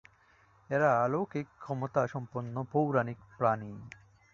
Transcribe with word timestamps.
এরা 0.69 0.89
অলৌকিক 1.03 1.47
ক্ষমতাসম্পন্ন 1.59 2.55
পৌরাণিক 2.71 3.19
প্রাণী। 3.37 3.71